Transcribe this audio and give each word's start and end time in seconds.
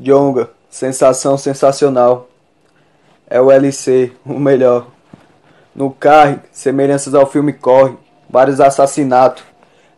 Jonga, 0.00 0.50
sensação 0.70 1.36
sensacional. 1.36 2.28
É 3.28 3.40
o 3.40 3.50
LC, 3.50 4.12
o 4.24 4.38
melhor. 4.38 4.86
No 5.74 5.90
carro, 5.90 6.38
semelhanças 6.52 7.16
ao 7.16 7.26
filme 7.26 7.52
Corre, 7.52 7.96
vários 8.30 8.60
assassinatos. 8.60 9.42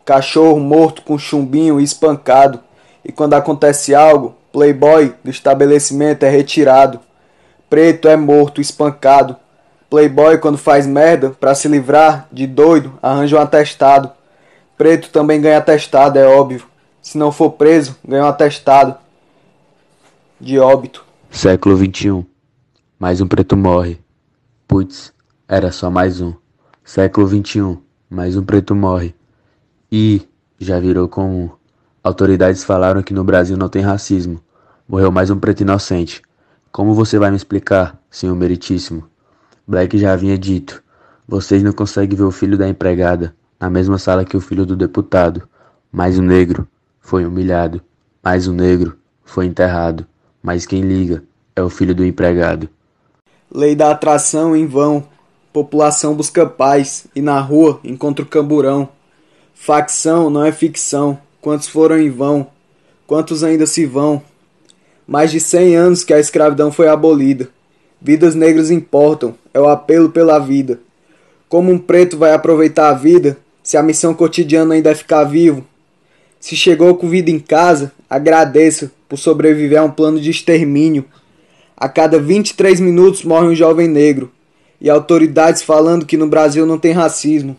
Cachorro 0.03 0.59
morto 0.59 1.03
com 1.03 1.19
chumbinho 1.19 1.79
e 1.79 1.85
espancado. 1.85 2.61
E 3.05 3.13
quando 3.13 3.35
acontece 3.35 3.95
algo, 3.95 4.35
playboy 4.51 5.15
do 5.23 5.31
estabelecimento 5.31 6.23
é 6.23 6.31
retirado. 6.31 6.99
Preto 7.69 8.09
é 8.09 8.17
morto, 8.17 8.59
espancado. 8.59 9.37
Playboy 9.91 10.39
quando 10.39 10.57
faz 10.57 10.87
merda, 10.87 11.29
para 11.39 11.55
se 11.55 11.69
livrar 11.69 12.27
de 12.33 12.47
doido, 12.47 12.99
arranja 13.03 13.37
um 13.37 13.41
atestado. 13.41 14.11
Preto 14.79 15.11
também 15.11 15.43
ganha 15.43 15.59
atestado, 15.59 16.19
é 16.19 16.27
óbvio. 16.27 16.63
Se 17.03 17.19
não 17.19 17.31
for 17.31 17.51
preso, 17.51 17.97
ganha 18.03 18.25
um 18.25 18.29
atestado 18.29 18.97
de 20.41 20.59
óbito. 20.59 21.05
Século 21.31 21.77
XXI. 21.77 22.25
Mais 22.99 23.21
um 23.21 23.29
preto 23.29 23.57
morre. 23.57 24.01
Putz, 24.67 25.13
era 25.47 25.71
só 25.71 25.91
mais 25.91 26.23
um. 26.23 26.33
Século 26.83 27.29
XXI. 27.29 27.79
Mais 28.09 28.37
um 28.37 28.43
preto 28.43 28.75
morre. 28.75 29.15
E 29.93 30.23
já 30.59 30.81
virou 30.81 31.09
comum. 31.09 31.51
Autoridades 32.03 32.65
falaram 32.65 33.03
que 33.03 33.13
no 33.13 33.23
Brasil 33.23 33.57
não 33.57 33.69
tem 33.69 33.83
racismo. 33.83 34.41
Morreu 34.89 35.13
mais 35.13 35.29
um 35.29 35.39
preto 35.39 35.61
inocente. 35.61 36.23
Como 36.73 36.95
você 36.95 37.19
vai 37.19 37.31
me 37.31 37.37
explicar, 37.37 38.01
senhor 38.11 38.35
meritíssimo? 38.35 39.07
Black 39.67 39.99
já 39.99 40.15
havia 40.15 40.39
dito. 40.39 40.83
Vocês 41.29 41.63
não 41.63 41.73
conseguem 41.73 42.17
ver 42.17 42.25
o 42.25 42.31
filho 42.31 42.57
da 42.57 42.67
empregada 42.67 43.37
na 43.61 43.69
mesma 43.69 43.99
sala 43.99 44.25
que 44.25 44.39
o 44.39 44.41
filho 44.41 44.65
do 44.65 44.75
deputado. 44.75 45.47
Mas 45.93 46.19
o 46.19 46.23
negro 46.23 46.67
foi 46.99 47.27
humilhado. 47.27 47.83
Mas 48.23 48.47
o 48.47 48.55
negro 48.55 48.97
foi 49.23 49.45
enterrado 49.45 50.07
mas 50.43 50.67
quem 50.67 50.83
liga 50.83 51.23
é 51.55 51.63
o 51.63 51.71
filho 51.71 51.95
do 51.95 52.05
empregado. 52.05 52.69
Lei 53.53 53.75
da 53.75 53.91
atração 53.91 54.57
em 54.57 54.67
vão. 54.67 55.05
População 55.53 56.15
busca 56.15 56.47
paz 56.47 57.07
e 57.15 57.21
na 57.21 57.41
rua 57.41 57.81
encontra 57.83 58.25
o 58.25 58.29
camburão. 58.29 58.89
Facção 59.55 60.31
não 60.31 60.45
é 60.45 60.53
ficção. 60.53 61.19
Quantos 61.41 61.69
foram 61.69 61.99
em 61.99 62.09
vão? 62.09 62.47
Quantos 63.07 63.43
ainda 63.43 63.67
se 63.67 63.85
vão? 63.85 64.23
Mais 65.07 65.33
de 65.33 65.41
cem 65.41 65.75
anos 65.75 66.05
que 66.05 66.15
a 66.15 66.21
escravidão 66.21 66.71
foi 66.71 66.89
abolida. 66.89 67.49
Vidas 68.01 68.35
negras 68.35 68.71
importam, 68.71 69.35
é 69.53 69.61
o 69.61 69.69
apelo 69.69 70.11
pela 70.11 70.39
vida. 70.39 70.81
Como 71.49 71.73
um 71.73 71.79
preto 71.79 72.17
vai 72.17 72.33
aproveitar 72.33 72.89
a 72.89 72.95
vida 72.95 73.37
se 73.63 73.77
a 73.77 73.83
missão 73.83 74.15
cotidiana 74.15 74.75
ainda 74.75 74.91
é 74.91 74.95
ficar 74.95 75.25
vivo? 75.25 75.67
Se 76.39 76.57
chegou 76.57 76.95
com 76.95 77.09
vida 77.09 77.31
em 77.31 77.41
casa, 77.41 77.93
agradeça, 78.11 78.91
por 79.09 79.17
sobreviver 79.17 79.79
a 79.81 79.85
um 79.85 79.91
plano 79.91 80.21
de 80.21 80.31
extermínio. 80.31 81.05
A 81.77 81.89
cada 81.89 82.19
23 82.19 82.81
minutos 82.81 83.23
morre 83.23 83.47
um 83.47 83.55
jovem 83.55 83.87
negro. 83.87 84.33
E 84.81 84.91
autoridades 84.91 85.63
falando 85.63 86.05
que 86.05 86.17
no 86.17 86.27
Brasil 86.27 86.67
não 86.67 86.79
tem 86.79 86.93
racismo. 86.93 87.57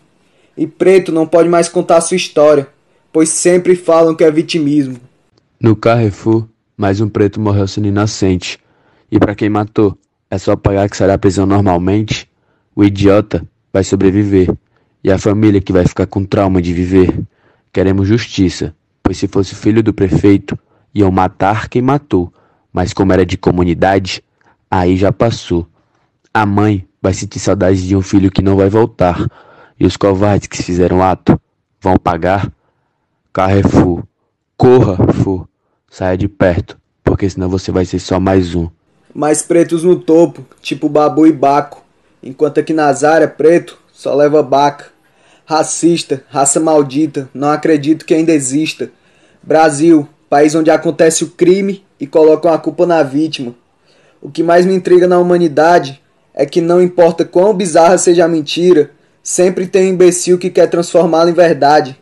E 0.56 0.66
preto 0.66 1.10
não 1.10 1.26
pode 1.26 1.48
mais 1.48 1.68
contar 1.68 2.00
sua 2.02 2.16
história, 2.16 2.68
pois 3.12 3.30
sempre 3.30 3.74
falam 3.74 4.14
que 4.14 4.22
é 4.22 4.30
vitimismo. 4.30 4.98
No 5.58 5.74
Carrefour, 5.74 6.46
mais 6.76 7.00
um 7.00 7.08
preto 7.08 7.40
morreu 7.40 7.66
sendo 7.66 7.88
inocente. 7.88 8.58
E 9.10 9.18
para 9.18 9.34
quem 9.34 9.48
matou, 9.48 9.96
é 10.30 10.36
só 10.36 10.56
pagar 10.56 10.88
que 10.90 10.96
será 10.96 11.16
prisão 11.16 11.46
normalmente? 11.46 12.28
O 12.74 12.84
idiota 12.84 13.46
vai 13.72 13.84
sobreviver. 13.84 14.52
E 15.02 15.10
a 15.10 15.18
família 15.18 15.60
que 15.60 15.72
vai 15.72 15.86
ficar 15.86 16.06
com 16.06 16.24
trauma 16.24 16.60
de 16.60 16.72
viver. 16.72 17.20
Queremos 17.72 18.06
justiça, 18.06 18.74
pois 19.12 19.18
se 19.18 19.28
fosse 19.28 19.54
filho 19.54 19.82
do 19.82 19.92
prefeito, 19.92 20.58
Iam 20.94 21.10
matar 21.10 21.68
quem 21.68 21.80
matou, 21.80 22.32
mas 22.72 22.92
como 22.92 23.12
era 23.12 23.24
de 23.24 23.36
comunidade, 23.36 24.22
aí 24.70 24.96
já 24.96 25.10
passou. 25.10 25.66
A 26.32 26.44
mãe 26.44 26.86
vai 27.00 27.14
sentir 27.14 27.38
saudade 27.38 27.86
de 27.86 27.96
um 27.96 28.02
filho 28.02 28.30
que 28.30 28.42
não 28.42 28.56
vai 28.56 28.68
voltar, 28.68 29.26
e 29.78 29.86
os 29.86 29.96
covardes 29.96 30.48
que 30.48 30.62
fizeram 30.62 31.02
ato 31.02 31.40
vão 31.80 31.96
pagar. 31.96 32.50
Carrefour, 33.32 34.02
corra, 34.56 34.96
Fu, 35.12 35.48
saia 35.90 36.16
de 36.16 36.28
perto, 36.28 36.78
porque 37.02 37.28
senão 37.28 37.48
você 37.48 37.72
vai 37.72 37.86
ser 37.86 37.98
só 37.98 38.20
mais 38.20 38.54
um. 38.54 38.68
Mais 39.14 39.42
pretos 39.42 39.82
no 39.82 39.96
topo, 39.96 40.44
tipo 40.60 40.90
Babu 40.90 41.26
e 41.26 41.32
Baco, 41.32 41.82
enquanto 42.22 42.60
aqui 42.60 42.74
nas 42.74 43.02
áreas 43.02 43.32
preto 43.32 43.78
só 43.92 44.14
leva 44.14 44.42
baca. 44.42 44.86
Racista, 45.44 46.22
raça 46.28 46.60
maldita, 46.60 47.28
não 47.34 47.50
acredito 47.50 48.04
que 48.04 48.14
ainda 48.14 48.32
exista. 48.32 48.90
Brasil, 49.42 50.08
país 50.30 50.54
onde 50.54 50.70
acontece 50.70 51.24
o 51.24 51.30
crime 51.30 51.84
e 51.98 52.06
colocam 52.06 52.52
a 52.52 52.58
culpa 52.58 52.86
na 52.86 53.02
vítima. 53.02 53.54
O 54.20 54.30
que 54.30 54.42
mais 54.42 54.64
me 54.64 54.74
intriga 54.74 55.08
na 55.08 55.18
humanidade 55.18 56.00
é 56.32 56.46
que 56.46 56.60
não 56.60 56.80
importa 56.80 57.24
quão 57.24 57.52
bizarra 57.52 57.98
seja 57.98 58.24
a 58.24 58.28
mentira, 58.28 58.90
sempre 59.22 59.66
tem 59.66 59.86
um 59.86 59.94
imbecil 59.94 60.38
que 60.38 60.48
quer 60.48 60.68
transformá-la 60.68 61.30
em 61.30 61.34
verdade. 61.34 61.98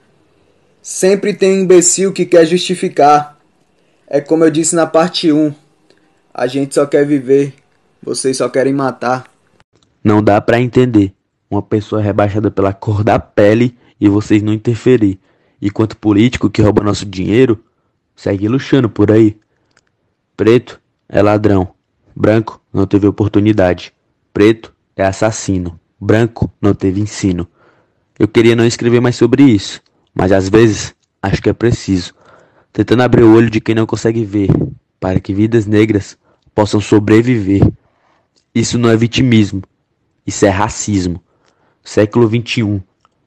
Sempre 0.83 1.35
tem 1.35 1.59
um 1.59 1.63
imbecil 1.63 2.13
que 2.13 2.25
quer 2.25 2.47
justificar. 2.47 3.39
É 4.07 4.21
como 4.21 4.45
eu 4.45 4.51
disse 4.51 4.75
na 4.75 4.87
parte 4.87 5.33
1. 5.33 5.53
A 6.33 6.47
gente 6.47 6.75
só 6.75 6.87
quer 6.87 7.07
viver, 7.07 7.55
vocês 8.03 8.37
só 8.37 8.49
querem 8.49 8.73
matar. 8.73 9.25
Não 10.03 10.23
dá 10.23 10.41
para 10.41 10.61
entender 10.61 11.13
uma 11.51 11.63
pessoa 11.63 12.01
rebaixada 12.01 12.51
pela 12.51 12.73
cor 12.73 13.03
da 13.03 13.19
pele 13.19 13.77
e 14.01 14.09
vocês 14.09 14.43
não 14.43 14.53
interferir. 14.53 15.19
Enquanto 15.61 15.97
político 15.97 16.49
que 16.49 16.63
rouba 16.63 16.83
nosso 16.83 17.05
dinheiro 17.05 17.63
segue 18.17 18.49
luxando 18.49 18.89
por 18.89 19.11
aí. 19.11 19.39
Preto 20.37 20.81
é 21.09 21.21
ladrão. 21.23 21.75
Branco 22.15 22.61
não 22.73 22.87
teve 22.87 23.07
oportunidade. 23.07 23.93
Preto 24.33 24.73
é 24.97 25.05
assassino. 25.05 25.79
Branco 26.01 26.51
não 26.61 26.75
teve 26.75 27.01
ensino. 27.01 27.47
Eu 28.19 28.29
queria 28.29 28.57
não 28.57 28.67
escrever 28.67 29.01
mais 29.01 29.17
sobre 29.17 29.43
isso, 29.43 29.83
mas 30.15 30.33
às 30.33 30.49
vezes 30.49 30.95
acho 31.23 31.43
que 31.43 31.49
é 31.49 31.53
preciso. 31.53 32.15
Tentando 32.73 33.03
abrir 33.03 33.23
o 33.23 33.35
olho 33.35 33.51
de 33.51 33.61
quem 33.61 33.75
não 33.75 33.87
consegue 33.87 34.25
ver, 34.25 34.49
para 34.99 35.19
que 35.19 35.35
vidas 35.35 35.67
negras 35.67 36.19
possam 36.55 36.81
sobreviver. 36.81 37.67
Isso 38.55 38.79
não 38.79 38.91
é 38.91 38.97
vitimismo, 38.97 39.63
isso 40.27 40.45
é 40.45 40.51
racismo. 40.51 41.23
Século 41.83 42.29
21, 42.29 42.81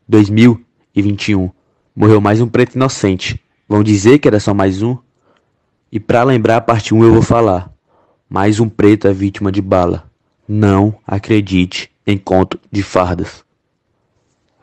2021. 0.07 1.49
Morreu 1.95 2.19
mais 2.19 2.41
um 2.41 2.49
preto 2.49 2.73
inocente. 2.73 3.39
Vão 3.69 3.83
dizer 3.83 4.17
que 4.17 4.27
era 4.27 4.39
só 4.39 4.51
mais 4.51 4.81
um? 4.81 4.97
E 5.91 5.99
para 5.99 6.23
lembrar 6.23 6.57
a 6.57 6.61
parte 6.61 6.91
1 6.91 7.03
eu 7.03 7.13
vou 7.13 7.21
falar. 7.21 7.71
Mais 8.27 8.59
um 8.59 8.67
preto 8.67 9.07
é 9.07 9.13
vítima 9.13 9.51
de 9.51 9.61
bala. 9.61 10.11
Não 10.47 10.99
acredite 11.05 11.91
em 12.07 12.17
conto 12.17 12.59
de 12.71 12.81
fardas. 12.81 13.45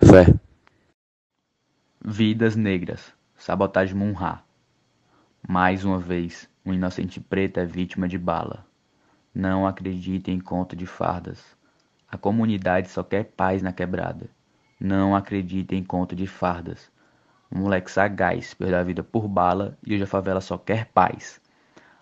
Fé. 0.01 0.35
Vidas 2.05 2.57
negras. 2.57 3.13
Sabotagem 3.39 3.95
Munra. 3.95 4.43
Mais 5.49 5.85
uma 5.85 6.01
vez, 6.01 6.49
um 6.67 6.75
inocente 6.75 7.21
preto 7.21 7.61
é 7.61 7.65
vítima 7.65 8.09
de 8.09 8.19
bala. 8.19 8.67
Não 9.33 9.69
acredite 9.69 10.33
em 10.33 10.41
conto 10.41 10.75
de 10.75 10.85
fardas. 10.85 11.39
A 12.11 12.19
comunidade 12.19 12.91
só 12.91 13.05
quer 13.05 13.23
paz 13.23 13.63
na 13.63 13.73
quebrada. 13.73 14.29
Não 14.81 15.15
acredite 15.15 15.77
em 15.77 15.85
conto 15.85 16.17
de 16.17 16.27
fardas. 16.27 16.91
Um 17.53 17.63
moleque 17.63 17.91
sagaz 17.91 18.55
perdeu 18.55 18.79
a 18.79 18.85
vida 18.85 19.03
por 19.03 19.27
bala 19.27 19.77
e 19.85 19.93
hoje 19.93 20.05
a 20.05 20.07
favela 20.07 20.41
só 20.41 20.57
quer 20.57 20.87
paz. 20.87 21.41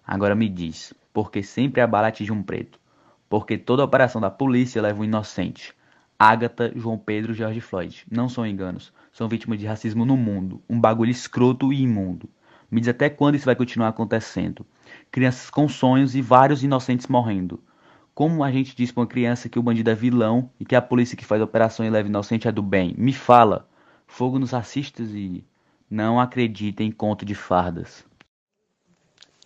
Agora 0.06 0.34
me 0.34 0.48
diz, 0.48 0.92
por 1.12 1.31
que 1.31 1.42
sempre 1.42 1.81
a 1.81 1.86
bala 1.86 2.09
atinge 2.09 2.31
um 2.31 2.42
preto? 2.42 2.78
Porque 3.31 3.56
toda 3.56 3.82
operação 3.82 4.20
da 4.20 4.31
polícia 4.31 4.82
leva 4.82 5.00
um 5.00 5.04
inocente. 5.04 5.75
Agatha, 6.19 6.70
João 6.76 6.98
Pedro 6.98 7.32
George 7.32 7.60
Floyd. 7.60 8.04
Não 8.10 8.28
são 8.28 8.47
enganos. 8.47 8.92
São 9.10 9.28
vítimas 9.28 9.59
de 9.59 9.66
racismo 9.66 10.04
no 10.04 10.16
mundo. 10.16 10.60
Um 10.69 10.78
bagulho 10.78 11.10
escroto 11.10 11.72
e 11.72 11.82
imundo. 11.82 12.28
Me 12.70 12.80
diz 12.80 12.88
até 12.88 13.09
quando 13.09 13.36
isso 13.36 13.47
vai 13.47 13.56
continuar 13.56 13.88
acontecendo. 13.88 14.66
Crianças 15.10 15.48
com 15.48 15.66
sonhos 15.66 16.15
e 16.15 16.20
vários 16.20 16.62
inocentes 16.62 17.06
morrendo. 17.06 17.62
Como 18.15 18.44
a 18.44 18.51
gente 18.51 18.77
diz 18.77 18.92
pra 18.92 19.03
uma 19.03 19.06
criança 19.06 19.48
que 19.48 19.59
o 19.59 19.62
bandido 19.62 19.89
é 19.89 19.94
vilão 19.94 20.51
e 20.60 20.65
que 20.65 20.74
a 20.74 20.83
polícia 20.83 21.16
que 21.16 21.24
faz 21.24 21.41
a 21.41 21.44
operação 21.44 21.86
e 21.86 21.91
leva 21.91 22.09
inocente 22.09 22.48
é 22.48 22.53
do 22.53 22.62
bem? 22.62 22.94
Me 22.98 23.12
fala 23.12 23.66
fogo 24.09 24.41
nos 24.41 24.51
racistas 24.51 25.10
e 25.10 25.45
não 25.89 26.19
acredita 26.19 26.83
em 26.83 26.91
conto 26.91 27.25
de 27.25 27.37
fardas. 27.37 28.05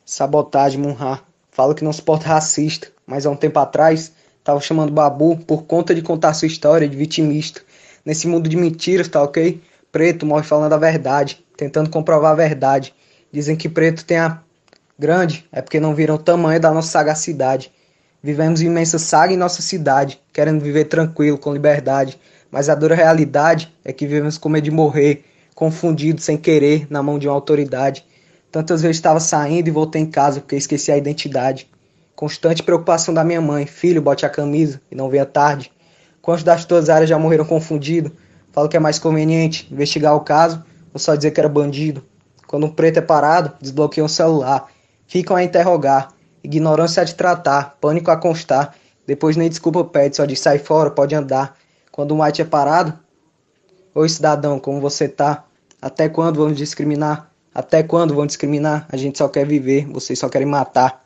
Sabotagem, 0.07 0.81
Munha. 0.81 1.21
Fala 1.51 1.75
que 1.75 1.85
não 1.85 1.93
suporta 1.93 2.27
racista, 2.27 2.89
mas 3.07 3.27
há 3.27 3.31
um 3.31 3.37
tempo 3.37 3.59
atrás 3.59 4.13
tava 4.43 4.59
chamando 4.61 4.91
Babu 4.91 5.37
por 5.37 5.65
conta 5.65 5.95
de 5.95 6.01
contar 6.01 6.33
sua 6.33 6.49
história 6.49 6.89
de 6.89 6.97
vitimista. 6.97 7.61
Nesse 8.05 8.27
mundo 8.27 8.49
de 8.49 8.57
mentiras, 8.57 9.09
tá 9.09 9.23
ok? 9.23 9.61
Preto 9.93 10.25
morre 10.25 10.45
falando 10.45 10.73
a 10.73 10.79
verdade, 10.79 11.45
tentando 11.57 11.91
comprovar 11.91 12.33
a 12.33 12.37
verdade. 12.37 12.95
Dizem 13.31 13.55
que 13.55 13.69
preto 13.69 14.05
tem 14.05 14.17
a 14.17 14.43
grande, 14.99 15.47
é 15.53 15.61
porque 15.61 15.79
não 15.79 15.95
viram 15.95 16.15
o 16.15 16.19
tamanho 16.19 16.59
da 16.59 16.73
nossa 16.73 16.89
sagacidade. 16.89 17.71
Vivemos 18.23 18.63
imensa 18.63 18.99
saga 18.99 19.35
em 19.35 19.37
nossa 19.37 19.61
cidade, 19.61 20.21
querendo 20.33 20.63
viver 20.63 20.87
tranquilo, 20.87 21.37
com 21.37 21.53
liberdade. 21.53 22.19
Mas 22.53 22.69
a 22.69 22.75
dura 22.75 22.95
realidade 22.95 23.73
é 23.83 23.95
que 23.95 24.07
vivemos 24.07 24.37
com 24.37 24.51
medo 24.51 24.65
de 24.65 24.71
morrer, 24.71 25.25
confundidos 25.55 26.23
sem 26.23 26.37
querer 26.37 26.87
na 26.91 27.03
mão 27.03 27.19
de 27.19 27.27
uma 27.27 27.35
autoridade. 27.35 28.05
Tantas 28.51 28.83
vezes 28.83 28.99
estava 28.99 29.19
saindo 29.19 29.69
e 29.69 29.71
voltei 29.71 30.03
em 30.03 30.07
casa 30.07 30.41
porque 30.41 30.55
esqueci 30.55 30.93
a 30.93 30.97
identidade. 30.99 31.67
Constante 32.15 32.63
preocupação 32.63 33.15
da 33.15 33.25
minha 33.25 33.41
mãe. 33.41 33.65
Filho, 33.65 34.03
bote 34.03 34.27
a 34.27 34.29
camisa 34.29 34.83
e 34.91 34.95
não 34.95 35.09
venha 35.09 35.25
tarde. 35.25 35.73
Quantos 36.21 36.45
das 36.45 36.67
tuas 36.67 36.91
áreas 36.91 37.09
já 37.09 37.19
morreram 37.19 37.47
confundidos? 37.47 38.13
Falo 38.53 38.69
que 38.69 38.77
é 38.77 38.81
mais 38.81 38.99
conveniente 38.99 39.67
investigar 39.73 40.15
o 40.15 40.21
caso 40.21 40.63
ou 40.93 41.01
só 41.01 41.15
dizer 41.15 41.31
que 41.31 41.41
era 41.41 41.49
bandido. 41.49 42.05
Quando 42.47 42.67
um 42.67 42.71
preto 42.71 42.99
é 42.99 43.01
parado, 43.01 43.53
desbloqueiam 43.63 44.05
o 44.05 44.11
celular. 44.11 44.69
Ficam 45.07 45.35
a 45.35 45.43
interrogar. 45.43 46.11
Ignorância 46.45 47.01
a 47.01 47.05
de 47.05 47.15
tratar, 47.15 47.79
pânico 47.81 48.11
a 48.11 48.17
constar. 48.19 48.75
Depois 49.07 49.39
nem 49.39 49.49
desculpa 49.49 49.83
pede, 49.85 50.17
só 50.17 50.27
diz 50.27 50.39
sai 50.39 50.59
fora, 50.59 50.91
pode 50.91 51.15
andar. 51.15 51.57
Quando 51.93 52.15
um 52.15 52.23
white 52.23 52.41
é 52.41 52.45
parado, 52.45 52.99
Oi 53.95 54.09
cidadão, 54.09 54.59
como 54.59 54.81
você 54.81 55.07
tá? 55.07 55.45
Até 55.81 56.09
quando 56.09 56.39
vamos 56.39 56.57
discriminar? 56.57 57.31
Até 57.55 57.83
quando 57.83 58.15
vão 58.15 58.25
discriminar? 58.25 58.87
A 58.91 58.97
gente 58.97 59.19
só 59.19 59.29
quer 59.29 59.47
viver, 59.47 59.87
vocês 59.87 60.19
só 60.19 60.31
querem 60.31 60.49
matar. 60.49 61.02